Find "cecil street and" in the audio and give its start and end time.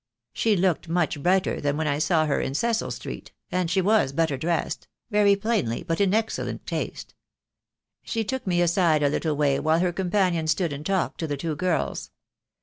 2.55-3.69